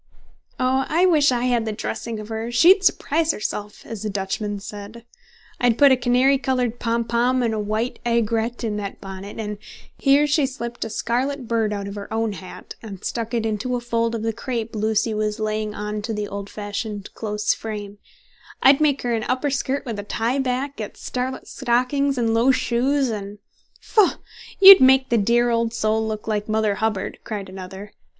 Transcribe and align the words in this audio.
"Oh, 0.59 0.85
I 0.89 1.05
wish 1.05 1.31
I 1.31 1.43
had 1.43 1.65
the 1.65 1.71
dressing 1.71 2.19
of 2.19 2.29
her! 2.29 2.51
'She'd 2.51 2.83
surprise 2.83 3.33
herself,' 3.33 3.85
as 3.85 4.01
the 4.01 4.09
Dutchman 4.09 4.59
said. 4.59 5.05
I'd 5.59 5.77
put 5.77 5.91
a 5.91 5.95
canary 5.95 6.39
coloured 6.39 6.79
pompon 6.79 7.43
and 7.43 7.53
a 7.53 7.59
white 7.59 7.99
aigrette 8.03 8.63
in 8.63 8.77
that 8.77 8.99
bonnet, 8.99 9.37
and" 9.39 9.59
here 9.99 10.25
she 10.25 10.47
slipped 10.47 10.83
a 10.83 10.89
scarlet 10.89 11.47
bird 11.47 11.71
out 11.71 11.87
of 11.87 11.93
her 11.93 12.11
own 12.11 12.33
hat 12.33 12.73
and 12.81 13.03
stuck 13.05 13.35
it 13.35 13.45
into 13.45 13.75
a 13.75 13.79
fold 13.79 14.15
of 14.15 14.23
the 14.23 14.33
crape 14.33 14.75
Lucy 14.75 15.13
was 15.13 15.39
laying 15.39 15.75
on 15.75 16.01
to 16.01 16.15
the 16.15 16.27
old 16.27 16.49
fashioned 16.49 17.13
close 17.13 17.53
frame 17.53 17.99
"I'd 18.63 18.81
make 18.81 19.03
her 19.03 19.13
an 19.13 19.23
upper 19.25 19.51
skirt 19.51 19.85
with 19.85 19.99
a 19.99 20.03
tie 20.03 20.39
back, 20.39 20.77
get 20.77 20.97
scarlet 20.97 21.47
stockings 21.47 22.17
and 22.17 22.33
low 22.33 22.49
shoes, 22.49 23.11
and" 23.11 23.37
"Pho! 23.79 24.13
you'd 24.59 24.81
make 24.81 25.09
the 25.09 25.19
dear 25.19 25.51
old 25.51 25.75
soul 25.75 26.07
look 26.07 26.27
like 26.27 26.49
Mother 26.49 26.73
Hubbard!" 26.81 27.19
cried 27.23 27.49
another. 27.49 27.93